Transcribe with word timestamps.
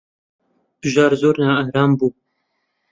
بژار 0.81 1.11
زۆر 1.21 1.35
نائارام 1.43 1.91
بوو. 1.97 2.07